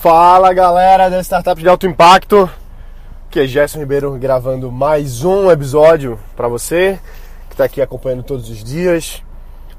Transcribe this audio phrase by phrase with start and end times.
[0.00, 2.48] Fala galera da Startup de Alto Impacto,
[3.28, 7.00] que é Gerson Ribeiro gravando mais um episódio para você
[7.48, 9.24] que está aqui acompanhando todos os dias,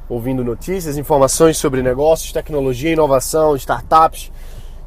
[0.10, 4.30] ouvindo notícias, informações sobre negócios, tecnologia, inovação, startups,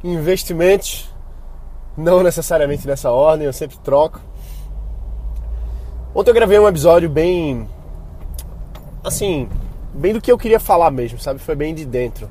[0.05, 1.11] investimentos,
[1.97, 4.21] não necessariamente nessa ordem, eu sempre troco.
[6.15, 7.67] Ontem eu gravei um episódio bem,
[9.03, 9.49] assim,
[9.95, 11.41] bem do que eu queria falar mesmo, sabe?
[11.41, 12.29] Foi bem de dentro.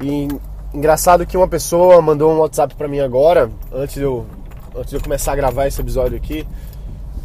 [0.00, 0.28] E
[0.74, 4.24] engraçado que uma pessoa mandou um WhatsApp para mim agora, antes de, eu,
[4.76, 6.46] antes de eu começar a gravar esse episódio aqui.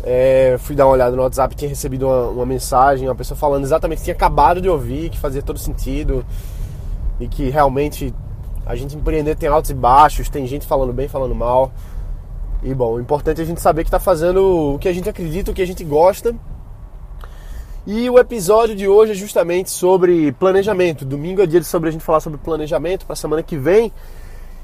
[0.03, 3.63] É, fui dar uma olhada no WhatsApp, tinha recebido uma, uma, mensagem, uma pessoa falando
[3.63, 6.25] exatamente que tinha acabado de ouvir, que fazia todo sentido
[7.19, 8.13] e que realmente
[8.65, 11.71] a gente empreender tem altos e baixos, tem gente falando bem, falando mal.
[12.63, 15.09] E bom, o importante é a gente saber que está fazendo o que a gente
[15.09, 16.35] acredita, o que a gente gosta
[17.87, 21.05] e o episódio de hoje é justamente sobre planejamento.
[21.05, 23.93] Domingo é dia sobre a gente falar sobre planejamento para a semana que vem.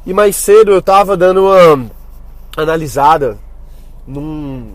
[0.06, 1.90] E mais cedo eu estava dando uma
[2.58, 3.38] analisada
[4.06, 4.74] num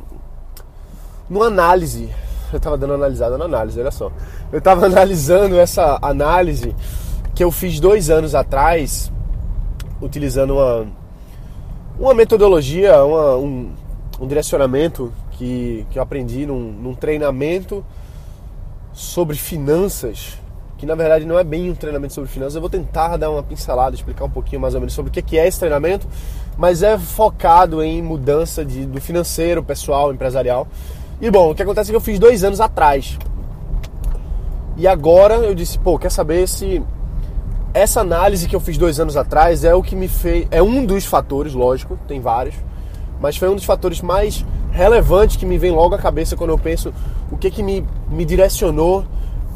[1.28, 2.08] numa análise.
[2.50, 4.10] Eu estava dando uma analisada na análise, olha só.
[4.50, 6.74] Eu estava analisando essa análise
[7.34, 9.12] que eu fiz dois anos atrás,
[10.00, 10.86] utilizando uma,
[12.00, 13.72] uma metodologia, uma, um,
[14.18, 17.84] um direcionamento que, que eu aprendi num, num treinamento
[18.98, 20.36] sobre finanças,
[20.77, 22.56] que na verdade não é bem um treinamento sobre finanças.
[22.56, 25.38] Eu vou tentar dar uma pincelada, explicar um pouquinho mais ou menos sobre o que
[25.38, 26.08] é esse treinamento,
[26.56, 30.66] mas é focado em mudança de, do financeiro, pessoal, empresarial.
[31.20, 33.16] E bom, o que acontece é que eu fiz dois anos atrás.
[34.77, 36.83] E agora eu disse, pô, quer saber se
[37.72, 40.48] essa análise que eu fiz dois anos atrás é o que me fez.
[40.50, 42.56] É um dos fatores, lógico, tem vários,
[43.20, 46.58] mas foi um dos fatores mais relevantes que me vem logo à cabeça quando eu
[46.58, 46.92] penso
[47.30, 49.05] o que, que me, me direcionou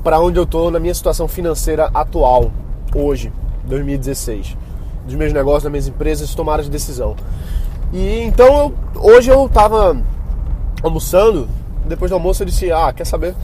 [0.02, 2.50] para onde eu estou na minha situação financeira atual,
[2.94, 3.32] hoje,
[3.64, 4.56] 2016.
[5.06, 7.16] Dos meus negócios, das minhas empresas, tomaram de decisão.
[7.92, 8.46] E então,
[8.94, 9.96] eu, hoje eu estava
[10.82, 11.48] almoçando,
[11.86, 13.34] depois do almoço eu disse, ah, quer saber?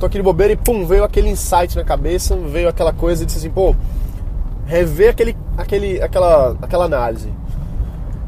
[0.00, 3.26] Tô aqui de bobeira e pum, veio aquele insight na cabeça, veio aquela coisa e
[3.26, 3.74] disse assim, pô,
[4.66, 7.32] rever aquele, aquele, aquela, aquela análise.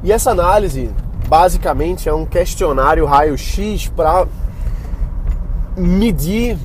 [0.04, 0.91] E essa análise,
[1.28, 4.26] basicamente, é um questionário raio-x para
[5.76, 6.56] medir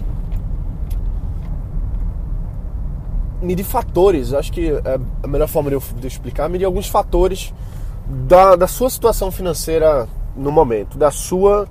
[3.42, 4.34] medir fatores.
[4.34, 7.54] Acho que é a melhor forma de eu, de eu explicar, medir alguns fatores
[8.06, 11.68] da, da sua situação financeira no momento, da sua,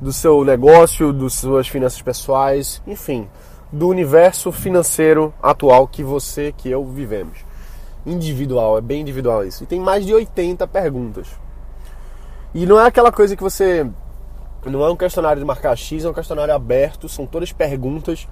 [0.00, 3.28] do seu negócio, das suas finanças pessoais, enfim,
[3.70, 7.38] do universo financeiro atual que você, que eu vivemos.
[8.04, 9.62] Individual, é bem individual isso.
[9.62, 11.41] E tem mais de 80 perguntas.
[12.54, 13.86] E não é aquela coisa que você
[14.66, 18.28] não é um questionário de marcar X, é um questionário aberto, são todas perguntas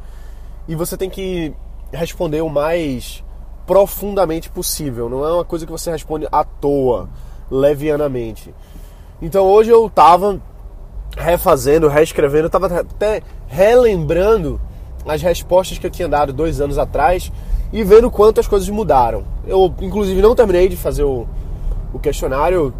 [0.68, 1.52] e você tem que
[1.92, 3.24] responder o mais
[3.66, 5.08] profundamente possível.
[5.08, 7.08] Não é uma coisa que você responde à toa,
[7.50, 8.54] levianamente.
[9.22, 10.40] Então hoje eu tava
[11.16, 14.60] refazendo, reescrevendo, tava até relembrando
[15.06, 17.32] as respostas que eu tinha dado dois anos atrás
[17.72, 19.24] e vendo quanto as coisas mudaram.
[19.46, 21.26] Eu, inclusive, não terminei de fazer o,
[21.92, 22.74] o questionário,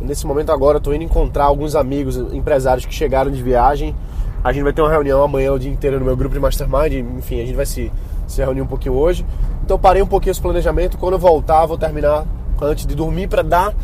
[0.00, 3.94] Nesse momento agora estou indo encontrar alguns amigos, empresários que chegaram de viagem.
[4.42, 6.92] A gente vai ter uma reunião amanhã o dia inteiro no meu grupo de mastermind.
[7.18, 7.92] Enfim, a gente vai se,
[8.26, 9.26] se reunir um pouquinho hoje.
[9.62, 10.96] Então parei um pouquinho esse planejamento.
[10.96, 12.26] Quando eu voltar, vou terminar
[12.62, 13.74] antes de dormir para dar,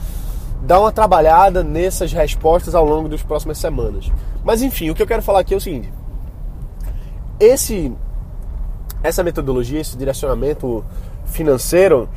[0.63, 4.11] dar uma trabalhada nessas respostas ao longo das próximas semanas.
[4.43, 5.93] Mas enfim, o que eu quero falar aqui é o seguinte:
[7.39, 7.93] esse,
[9.03, 10.83] essa metodologia, esse direcionamento
[11.27, 12.09] financeiro,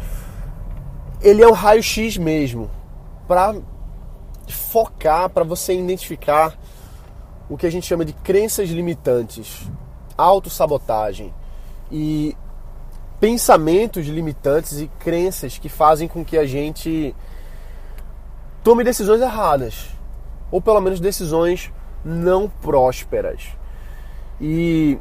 [1.21, 2.69] ele é o raio-x mesmo
[3.27, 3.53] para
[4.53, 6.57] focar, para você identificar
[7.49, 9.69] o que a gente chama de crenças limitantes,
[10.17, 11.33] autossabotagem
[11.91, 12.35] e
[13.19, 17.15] pensamentos limitantes e crenças que fazem com que a gente
[18.63, 19.89] tome decisões erradas,
[20.51, 21.71] ou pelo menos decisões
[22.03, 23.47] não prósperas.
[24.39, 24.97] E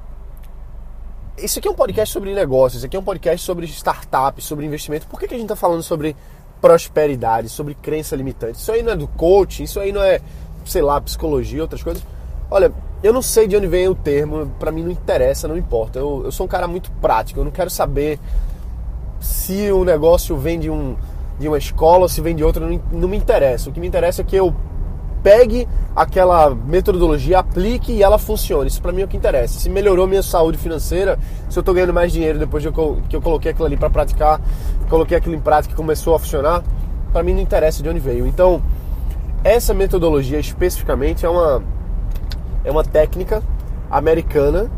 [1.36, 4.66] isso aqui é um podcast sobre negócios, isso aqui é um podcast sobre startups, sobre
[4.66, 5.06] investimento.
[5.06, 6.16] Por que, que a gente está falando sobre
[6.60, 8.58] prosperidade, sobre crença limitante.
[8.58, 10.20] Isso aí não é do coaching, isso aí não é,
[10.64, 12.02] sei lá, psicologia, outras coisas.
[12.50, 12.72] Olha,
[13.02, 15.98] eu não sei de onde vem o termo, para mim não interessa, não importa.
[15.98, 18.18] Eu, eu sou um cara muito prático, eu não quero saber
[19.20, 20.96] se o negócio vem de, um,
[21.38, 23.70] de uma escola ou se vem de outra, não, não me interessa.
[23.70, 24.54] O que me interessa é que eu
[25.22, 28.68] pegue aquela metodologia, aplique e ela funcione.
[28.68, 29.58] Isso para mim é o que interessa.
[29.58, 31.18] Se melhorou minha saúde financeira,
[31.48, 33.90] se eu estou ganhando mais dinheiro depois de eu, que eu coloquei aquilo ali para
[33.90, 34.40] praticar,
[34.88, 36.62] coloquei aquilo em prática e começou a funcionar,
[37.12, 38.26] para mim não interessa de onde veio.
[38.26, 38.62] Então,
[39.42, 41.62] essa metodologia especificamente é uma
[42.64, 43.42] é uma técnica
[43.90, 44.70] americana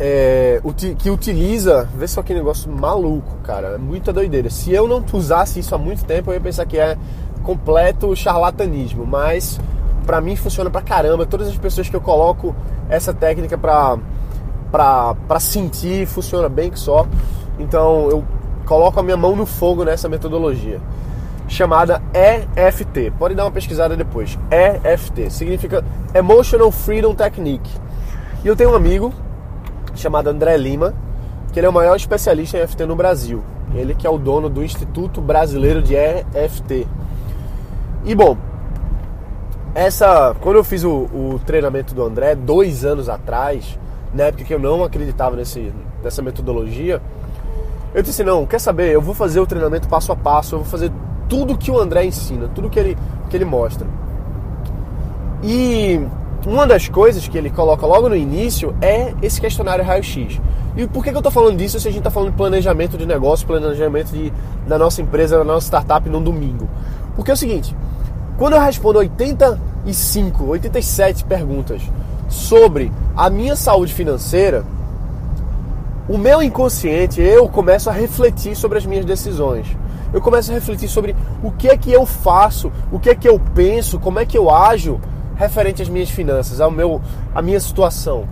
[0.00, 0.60] é,
[0.98, 4.48] que utiliza, vê só que negócio maluco, cara, é muita doideira.
[4.48, 6.96] Se eu não usasse isso há muito tempo, eu ia pensar que é
[7.48, 9.58] completo charlatanismo, mas
[10.04, 11.24] para mim funciona pra caramba.
[11.24, 12.54] Todas as pessoas que eu coloco
[12.90, 13.96] essa técnica pra,
[14.70, 17.06] pra, pra sentir, funciona bem que só.
[17.58, 18.22] Então eu
[18.66, 20.78] coloco a minha mão no fogo nessa metodologia
[21.48, 23.14] chamada EFT.
[23.18, 24.38] Pode dar uma pesquisada depois.
[24.50, 25.82] EFT significa
[26.14, 27.70] Emotional Freedom Technique.
[28.44, 29.10] E eu tenho um amigo
[29.94, 30.92] chamado André Lima,
[31.50, 33.42] que ele é o maior especialista em EFT no Brasil.
[33.74, 36.86] Ele que é o dono do Instituto Brasileiro de EFT.
[38.04, 38.36] E bom,
[39.74, 43.78] essa quando eu fiz o, o treinamento do André dois anos atrás,
[44.14, 45.72] na época que eu não acreditava nesse,
[46.02, 47.00] nessa metodologia,
[47.94, 48.92] eu disse não, quer saber?
[48.92, 50.90] Eu vou fazer o treinamento passo a passo, eu vou fazer
[51.28, 52.96] tudo que o André ensina, tudo que ele,
[53.28, 53.86] que ele mostra.
[55.42, 56.00] E
[56.46, 60.40] uma das coisas que ele coloca logo no início é esse questionário raio-x.
[60.76, 63.04] E por que, eu estou falando disso se a gente está falando de planejamento de
[63.04, 64.32] negócio, planejamento de,
[64.66, 66.68] da nossa empresa, da nossa startup num domingo?
[67.18, 67.76] Porque é o seguinte,
[68.38, 71.82] quando eu respondo 85, 87 perguntas
[72.30, 74.64] sobre a minha saúde financeira,
[76.08, 79.66] o meu inconsciente, eu começo a refletir sobre as minhas decisões
[80.12, 83.28] eu começo a refletir sobre o que é que eu faço, o que é que
[83.28, 85.00] eu penso, como é que eu ajo
[85.36, 87.00] referente às minhas finanças, ao meu,
[87.34, 88.24] à minha situação.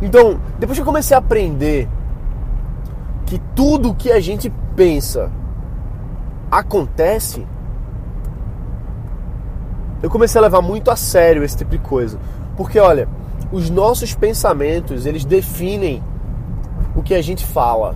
[0.00, 1.88] Então, depois que eu comecei a aprender
[3.26, 5.30] que tudo que a gente pensa
[6.50, 7.46] acontece,
[10.02, 12.18] eu comecei a levar muito a sério esse tipo de coisa.
[12.56, 13.08] Porque olha,
[13.52, 16.02] os nossos pensamentos, eles definem
[16.94, 17.94] o que a gente fala.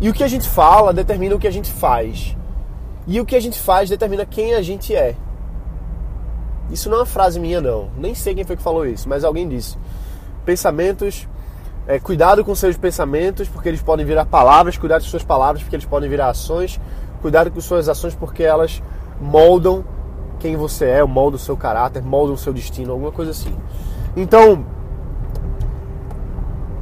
[0.00, 2.36] E o que a gente fala determina o que a gente faz.
[3.06, 5.14] E o que a gente faz determina quem a gente é.
[6.70, 7.90] Isso não é uma frase minha, não.
[7.96, 9.76] Nem sei quem foi que falou isso, mas alguém disse.
[10.44, 11.28] Pensamentos.
[11.86, 14.76] É, cuidado com seus pensamentos, porque eles podem virar palavras.
[14.76, 16.80] Cuidado com suas palavras, porque eles podem virar ações.
[17.20, 18.82] Cuidado com suas ações, porque elas
[19.20, 19.84] moldam
[20.38, 23.54] quem você é, moldam o seu caráter, moldam o seu destino, alguma coisa assim.
[24.16, 24.64] Então,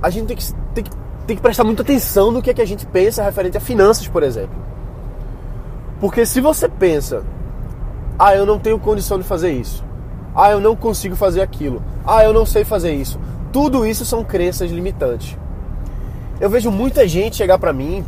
[0.03, 0.91] a gente tem que, tem que
[1.27, 4.09] tem que prestar muita atenção no que, é que a gente pensa referente a finanças,
[4.09, 4.57] por exemplo.
[6.01, 7.23] Porque se você pensa,
[8.19, 9.85] ah, eu não tenho condição de fazer isso,
[10.35, 13.21] ah, eu não consigo fazer aquilo, ah, eu não sei fazer isso,
[13.53, 15.37] tudo isso são crenças limitantes.
[16.41, 18.05] Eu vejo muita gente chegar para mim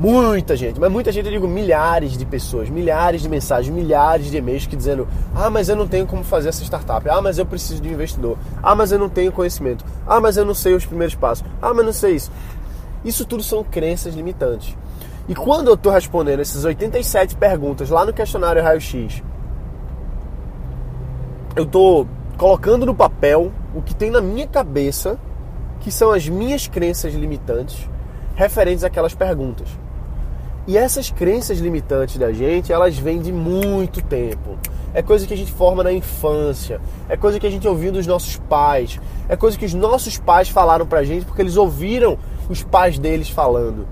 [0.00, 4.36] Muita gente, mas muita gente, eu digo milhares de pessoas, milhares de mensagens, milhares de
[4.38, 7.06] e-mails que dizendo: Ah, mas eu não tenho como fazer essa startup.
[7.06, 8.38] Ah, mas eu preciso de um investidor.
[8.62, 9.84] Ah, mas eu não tenho conhecimento.
[10.06, 11.44] Ah, mas eu não sei os primeiros passos.
[11.60, 12.32] Ah, mas não sei isso.
[13.04, 14.74] Isso tudo são crenças limitantes.
[15.28, 19.22] E quando eu estou respondendo essas 87 perguntas lá no questionário raio-x,
[21.54, 22.08] eu estou
[22.38, 25.18] colocando no papel o que tem na minha cabeça,
[25.80, 27.86] que são as minhas crenças limitantes
[28.34, 29.68] referentes àquelas perguntas.
[30.66, 34.58] E essas crenças limitantes da gente, elas vêm de muito tempo.
[34.92, 38.06] É coisa que a gente forma na infância, é coisa que a gente ouviu dos
[38.06, 42.18] nossos pais, é coisa que os nossos pais falaram pra gente porque eles ouviram
[42.48, 43.86] os pais deles falando.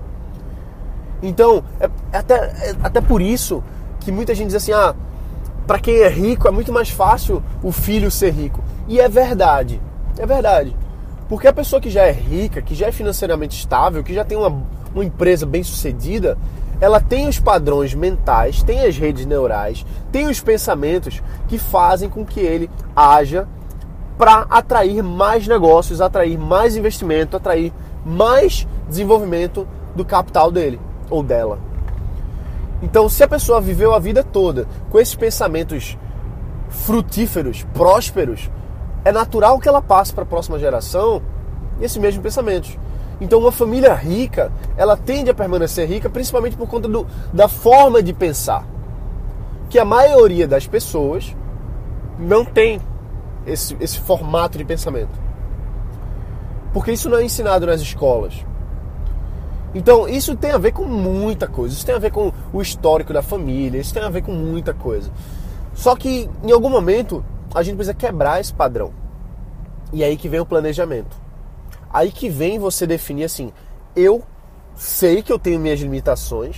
[1.23, 3.63] Então, é, é até, é até por isso
[3.99, 4.93] que muita gente diz assim: ah,
[5.65, 8.61] para quem é rico é muito mais fácil o filho ser rico.
[8.87, 9.81] E é verdade,
[10.17, 10.75] é verdade.
[11.29, 14.35] Porque a pessoa que já é rica, que já é financeiramente estável, que já tem
[14.35, 16.35] uma, uma empresa bem sucedida,
[16.81, 22.25] ela tem os padrões mentais, tem as redes neurais, tem os pensamentos que fazem com
[22.25, 23.47] que ele haja
[24.17, 27.71] para atrair mais negócios, atrair mais investimento, atrair
[28.03, 30.79] mais desenvolvimento do capital dele
[31.11, 31.59] ou dela.
[32.81, 35.97] Então, se a pessoa viveu a vida toda com esses pensamentos
[36.69, 38.49] frutíferos, prósperos,
[39.03, 41.21] é natural que ela passe para a próxima geração
[41.81, 42.77] esses mesmos pensamentos.
[43.21, 48.01] Então, uma família rica, ela tende a permanecer rica principalmente por conta do, da forma
[48.01, 48.65] de pensar.
[49.69, 51.35] Que a maioria das pessoas
[52.17, 52.81] não tem
[53.45, 55.19] esse, esse formato de pensamento.
[56.73, 58.45] Porque isso não é ensinado nas escolas.
[59.73, 61.75] Então, isso tem a ver com muita coisa.
[61.75, 63.79] Isso tem a ver com o histórico da família.
[63.79, 65.11] Isso tem a ver com muita coisa.
[65.73, 68.91] Só que, em algum momento, a gente precisa quebrar esse padrão.
[69.91, 71.17] E aí que vem o planejamento.
[71.91, 73.51] Aí que vem você definir assim:
[73.95, 74.23] eu
[74.75, 76.57] sei que eu tenho minhas limitações,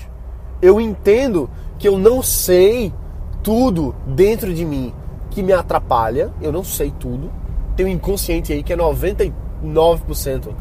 [0.61, 2.93] eu entendo que eu não sei
[3.41, 4.93] tudo dentro de mim
[5.29, 7.31] que me atrapalha, eu não sei tudo.
[7.75, 10.53] Tem um inconsciente aí que é 99%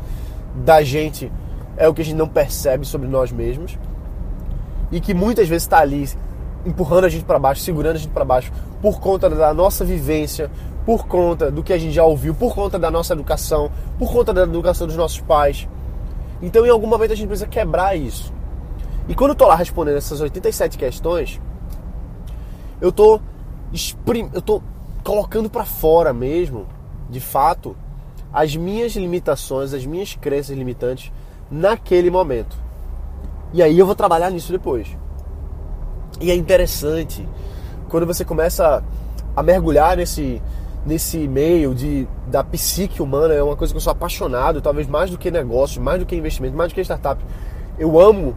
[0.65, 1.31] da gente
[1.77, 3.79] é o que a gente não percebe sobre nós mesmos
[4.93, 6.09] e que muitas vezes está ali
[6.65, 10.51] empurrando a gente para baixo, segurando a gente para baixo por conta da nossa vivência,
[10.85, 14.33] por conta do que a gente já ouviu, por conta da nossa educação, por conta
[14.33, 15.69] da educação dos nossos pais.
[16.43, 18.33] Então, em algum momento, a gente precisa quebrar isso.
[19.09, 21.41] E quando eu tô lá respondendo essas 87 questões,
[22.81, 23.21] eu tô,
[24.33, 24.63] eu tô
[25.05, 26.67] colocando para fora mesmo,
[27.11, 27.77] de fato,
[28.33, 31.13] as minhas limitações, as minhas crenças limitantes
[31.51, 32.57] naquele momento.
[33.53, 34.97] E aí eu vou trabalhar nisso depois.
[36.21, 37.27] E é interessante
[37.89, 38.85] quando você começa
[39.35, 40.41] a mergulhar nesse
[40.85, 45.11] nesse meio de da psique humana, é uma coisa que eu sou apaixonado, talvez mais
[45.11, 47.23] do que negócio, mais do que investimento, mais do que startup.
[47.79, 48.35] Eu amo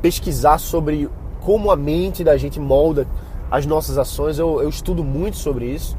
[0.00, 1.08] pesquisar sobre
[1.40, 3.06] como a mente da gente molda
[3.50, 4.38] as nossas ações.
[4.38, 5.96] Eu, eu estudo muito sobre isso.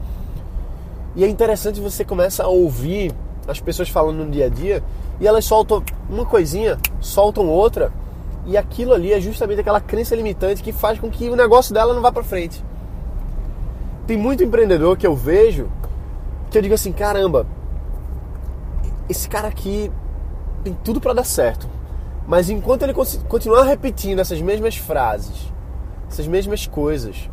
[1.16, 3.12] E é interessante você começa a ouvir
[3.48, 4.84] as pessoas falando no dia a dia
[5.20, 7.92] e elas soltam uma coisinha, soltam outra,
[8.46, 11.94] e aquilo ali é justamente aquela crença limitante que faz com que o negócio dela
[11.94, 12.64] não vá para frente.
[14.08, 15.70] Tem muito empreendedor que eu vejo
[16.50, 17.48] que eu digo assim, caramba,
[19.08, 19.90] esse cara aqui
[20.64, 21.68] tem tudo para dar certo.
[22.28, 22.94] Mas enquanto ele
[23.28, 25.52] continuar repetindo essas mesmas frases,
[26.10, 27.30] essas mesmas coisas,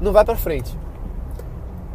[0.00, 0.76] não vai para frente.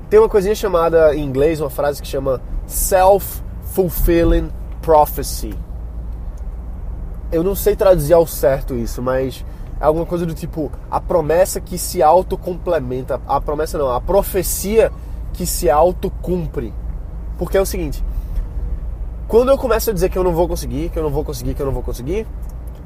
[0.09, 4.49] Tem uma coisinha chamada em inglês, uma frase que chama self-fulfilling
[4.81, 5.53] prophecy.
[7.31, 9.45] Eu não sei traduzir ao certo isso, mas
[9.79, 13.21] é alguma coisa do tipo a promessa que se autocomplementa.
[13.27, 14.91] A promessa não, a profecia
[15.33, 16.73] que se autocumpre.
[17.37, 18.03] Porque é o seguinte,
[19.27, 21.53] quando eu começo a dizer que eu não vou conseguir, que eu não vou conseguir,
[21.53, 22.27] que eu não vou conseguir,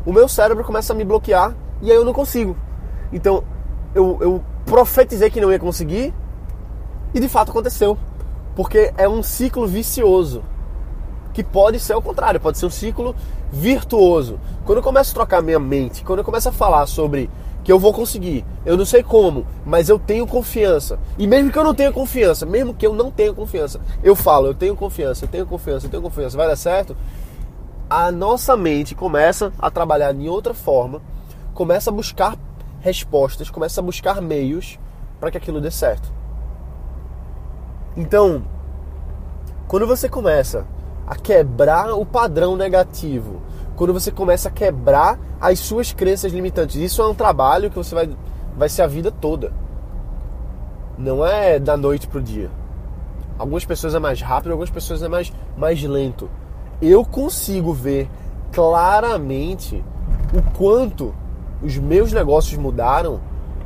[0.05, 2.55] o meu cérebro começa a me bloquear e aí eu não consigo.
[3.11, 3.43] Então,
[3.95, 6.13] eu, eu profetizei que não ia conseguir
[7.13, 7.97] e de fato aconteceu.
[8.55, 10.43] Porque é um ciclo vicioso.
[11.33, 13.15] Que pode ser o contrário, pode ser um ciclo
[13.51, 14.39] virtuoso.
[14.65, 17.29] Quando eu começo a trocar minha mente, quando eu começo a falar sobre
[17.63, 20.99] que eu vou conseguir, eu não sei como, mas eu tenho confiança.
[21.17, 24.47] E mesmo que eu não tenha confiança, mesmo que eu não tenha confiança, eu falo,
[24.47, 26.95] eu tenho confiança, eu tenho confiança, eu tenho confiança, vai dar certo.
[27.89, 31.01] A nossa mente começa a trabalhar de outra forma,
[31.53, 32.37] começa a buscar
[32.81, 34.77] respostas, começa a buscar meios
[35.19, 36.11] para que aquilo dê certo.
[37.95, 38.43] Então,
[39.67, 40.65] quando você começa
[41.05, 43.41] a quebrar o padrão negativo,
[43.75, 47.93] quando você começa a quebrar as suas crenças limitantes, isso é um trabalho que você
[47.93, 48.09] vai,
[48.55, 49.51] vai ser a vida toda.
[50.97, 52.49] Não é da noite pro dia.
[53.37, 56.29] Algumas pessoas é mais rápido, algumas pessoas é mais, mais lento.
[56.81, 58.09] Eu consigo ver
[58.51, 59.83] claramente
[60.33, 61.13] o quanto
[61.61, 63.19] os meus negócios mudaram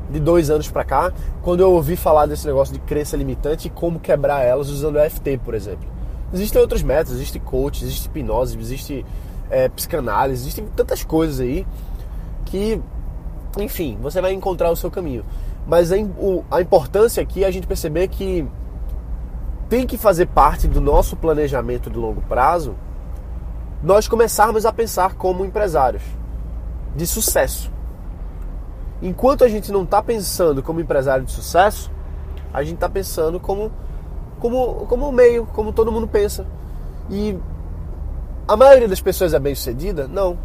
[0.09, 3.71] de dois anos para cá, quando eu ouvi falar desse negócio de crença limitante e
[3.71, 5.96] como quebrar elas usando o FT, por exemplo.
[6.33, 9.05] Existem outros métodos, existe coach, existe hipnose, existe
[9.49, 11.65] é, psicanálise, existem tantas coisas aí
[12.45, 12.81] que,
[13.57, 15.25] enfim, você vai encontrar o seu caminho.
[15.65, 15.95] Mas a,
[16.51, 18.47] a importância aqui é a gente perceber que
[19.69, 22.75] tem que fazer parte do nosso planejamento de longo prazo
[23.81, 26.01] nós começarmos a pensar como empresários
[26.95, 27.71] de sucesso.
[29.01, 31.91] Enquanto a gente não está pensando como empresário de sucesso,
[32.51, 33.71] a gente está pensando como,
[34.39, 36.45] como, como meio, como todo mundo pensa.
[37.09, 37.37] E
[38.47, 40.07] a maioria das pessoas é bem sucedida?
[40.07, 40.37] Não.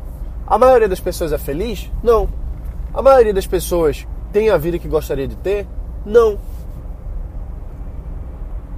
[0.46, 1.90] A maioria das pessoas é feliz?
[2.02, 2.28] Não.
[2.92, 5.66] A maioria das pessoas tem a vida que gostaria de ter?
[6.04, 6.38] Não.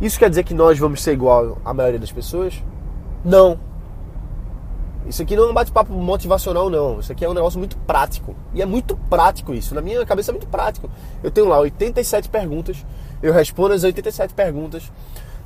[0.01, 2.63] Isso quer dizer que nós vamos ser igual à maioria das pessoas?
[3.25, 3.59] Não.
[5.07, 7.01] Isso aqui não é um bate-papo motivacional, não.
[7.01, 8.35] Isso aqui é um negócio muito prático.
[8.55, 9.75] E é muito prático isso.
[9.75, 10.91] Na minha cabeça é muito prático.
[11.23, 12.85] Eu tenho lá 87 perguntas.
[13.23, 14.91] Eu respondo as 87 perguntas.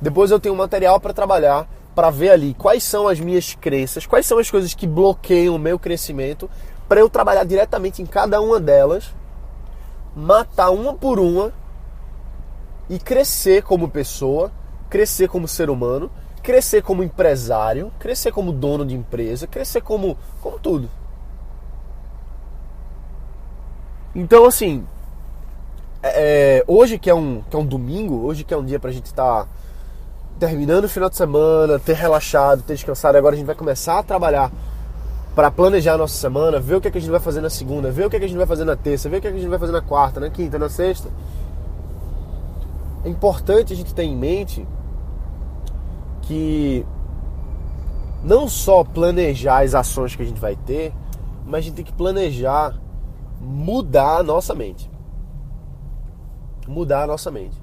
[0.01, 4.25] Depois eu tenho material para trabalhar, para ver ali quais são as minhas crenças, quais
[4.25, 6.49] são as coisas que bloqueiam o meu crescimento,
[6.87, 9.13] para eu trabalhar diretamente em cada uma delas,
[10.15, 11.51] matar uma por uma
[12.89, 14.51] e crescer como pessoa,
[14.89, 16.09] crescer como ser humano
[16.49, 20.89] crescer como empresário, crescer como dono de empresa, crescer como, como tudo.
[24.15, 24.83] Então, assim,
[26.01, 28.79] é, é, hoje que é, um, que é um domingo, hoje que é um dia
[28.79, 29.47] pra gente estar tá
[30.39, 34.03] terminando o final de semana, ter relaxado, ter descansado, agora a gente vai começar a
[34.03, 34.51] trabalhar
[35.35, 37.51] para planejar a nossa semana, ver o que, é que a gente vai fazer na
[37.51, 39.27] segunda, ver o que, é que a gente vai fazer na terça, ver o que,
[39.27, 41.09] é que a gente vai fazer na quarta, na quinta, na sexta.
[43.05, 44.65] É importante a gente ter em mente
[46.29, 46.85] que
[48.23, 50.93] não só planejar as ações que a gente vai ter,
[51.43, 52.79] mas a gente tem que planejar
[53.41, 54.89] mudar a nossa mente.
[56.67, 57.59] Mudar a nossa mente.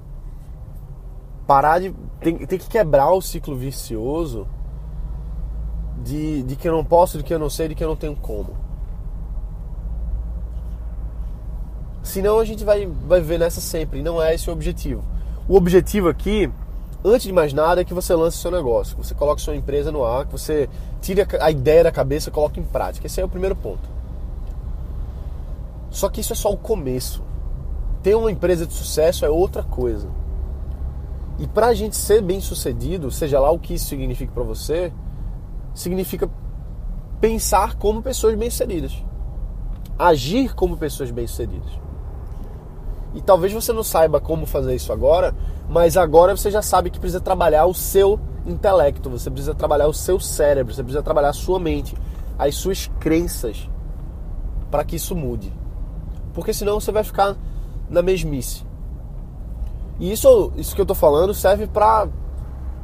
[1.47, 1.95] Parar de.
[2.19, 4.45] Tem, tem que quebrar o ciclo vicioso
[6.03, 7.95] de, de que eu não posso, de que eu não sei, de que eu não
[7.95, 8.57] tenho como.
[12.03, 14.01] Senão a gente vai, vai viver nessa sempre.
[14.01, 15.05] Não é esse o objetivo.
[15.47, 16.51] o objetivo aqui,
[17.07, 19.91] antes de mais nada, é que você lance seu negócio, que você coloque sua empresa
[19.91, 20.69] no ar, que você
[21.01, 23.07] tire a ideia da cabeça e coloque em prática.
[23.07, 23.87] Esse é o primeiro ponto.
[25.89, 27.23] Só que isso é só o começo.
[28.03, 30.07] Ter uma empresa de sucesso é outra coisa.
[31.39, 34.91] E para a gente ser bem sucedido, seja lá o que isso signifique para você,
[35.73, 36.29] significa
[37.21, 39.03] pensar como pessoas bem-sucedidas.
[39.97, 41.69] Agir como pessoas bem-sucedidas.
[43.13, 45.33] E talvez você não saiba como fazer isso agora,
[45.69, 49.93] mas agora você já sabe que precisa trabalhar o seu intelecto, você precisa trabalhar o
[49.93, 51.95] seu cérebro, você precisa trabalhar a sua mente,
[52.39, 53.69] as suas crenças,
[54.71, 55.51] para que isso mude.
[56.33, 57.35] Porque senão você vai ficar
[57.89, 58.65] na mesmice.
[59.99, 62.07] E isso, isso que eu estou falando serve para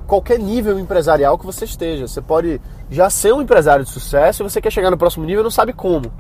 [0.08, 2.08] qualquer nível empresarial que você esteja.
[2.08, 2.60] Você pode
[2.90, 5.52] já ser um empresário de sucesso e você quer chegar no próximo nível e não
[5.52, 6.12] sabe como.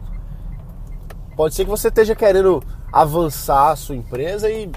[1.36, 4.72] Pode ser que você esteja querendo avançar a sua empresa e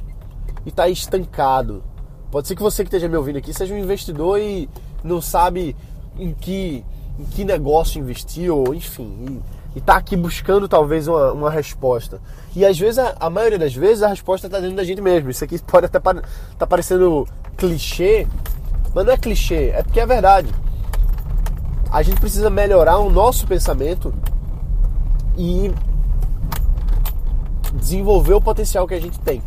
[0.68, 1.82] está estancado.
[2.30, 4.68] Pode ser que você que esteja me ouvindo aqui seja um investidor e
[5.02, 5.76] não sabe
[6.18, 6.84] em que,
[7.18, 9.40] em que negócio investir, ou enfim,
[9.74, 12.20] e está aqui buscando talvez uma, uma resposta.
[12.54, 15.30] E às vezes, a, a maioria das vezes, a resposta está dentro da gente mesmo.
[15.30, 16.22] Isso aqui pode até estar
[16.58, 18.26] tá parecendo clichê,
[18.94, 20.48] mas não é clichê, é porque é verdade.
[21.90, 24.12] A gente precisa melhorar o nosso pensamento
[25.36, 25.70] e
[27.74, 29.42] desenvolver o potencial que a gente tem.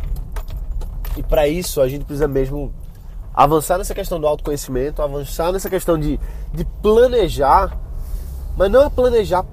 [1.20, 2.72] E para isso a gente precisa mesmo
[3.34, 6.18] avançar nessa questão do autoconhecimento, avançar nessa questão de,
[6.50, 7.78] de planejar,
[8.56, 9.44] mas não é planejar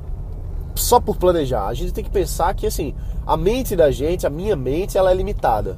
[0.75, 1.67] só por planejar.
[1.67, 2.95] A gente tem que pensar que assim,
[3.25, 5.77] a mente da gente, a minha mente, ela é limitada.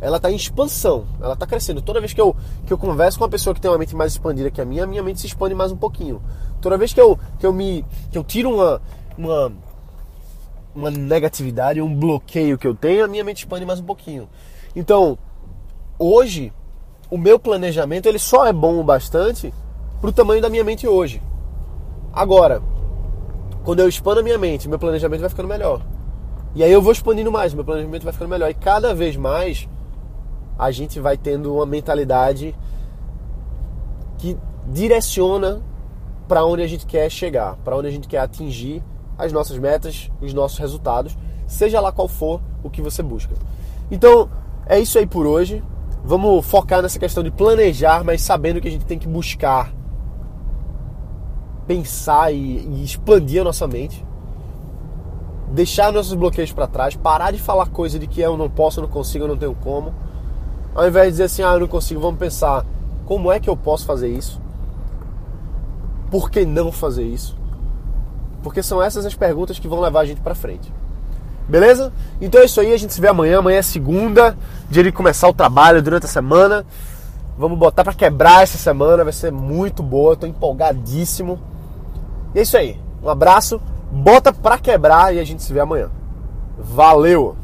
[0.00, 1.82] Ela está em expansão, ela está crescendo.
[1.82, 4.12] Toda vez que eu, que eu converso com uma pessoa que tem uma mente mais
[4.12, 6.22] expandida que a minha, a minha mente se expande mais um pouquinho.
[6.60, 8.80] Toda vez que eu, que eu me que eu tiro uma,
[9.18, 9.52] uma
[10.74, 14.28] uma negatividade, um bloqueio que eu tenho, a minha mente expande mais um pouquinho.
[14.74, 15.18] Então,
[15.98, 16.52] hoje,
[17.10, 19.52] o meu planejamento ele só é bom o bastante
[20.00, 21.22] para o tamanho da minha mente hoje.
[22.12, 22.62] Agora,
[23.64, 25.80] quando eu expando a minha mente, meu planejamento vai ficando melhor.
[26.54, 28.50] E aí eu vou expandindo mais, meu planejamento vai ficando melhor.
[28.50, 29.68] E cada vez mais
[30.58, 32.54] a gente vai tendo uma mentalidade
[34.18, 35.62] que direciona
[36.28, 38.82] para onde a gente quer chegar, para onde a gente quer atingir
[39.18, 43.34] as nossas metas, os nossos resultados, seja lá qual for o que você busca.
[43.90, 44.28] Então,
[44.66, 45.62] é isso aí por hoje.
[46.04, 49.72] Vamos focar nessa questão de planejar, mas sabendo que a gente tem que buscar
[51.66, 54.04] pensar e, e expandir a nossa mente.
[55.52, 58.82] Deixar nossos bloqueios para trás, parar de falar coisa de que eu não posso, eu
[58.82, 59.94] não consigo, eu não tenho como.
[60.74, 62.66] Ao invés de dizer assim, ah, eu não consigo, vamos pensar
[63.06, 64.40] como é que eu posso fazer isso?
[66.10, 67.36] Por que não fazer isso?
[68.42, 70.72] Porque são essas as perguntas que vão levar a gente para frente.
[71.48, 71.92] Beleza?
[72.20, 73.38] Então é isso aí, a gente se vê amanhã.
[73.38, 74.36] Amanhã é segunda,
[74.70, 76.64] dia de começar o trabalho durante a semana.
[77.36, 81.38] Vamos botar para quebrar essa semana, vai ser muito boa, tô empolgadíssimo.
[82.34, 82.80] E é isso aí.
[83.02, 85.90] Um abraço, bota pra quebrar e a gente se vê amanhã.
[86.58, 87.36] Valeu!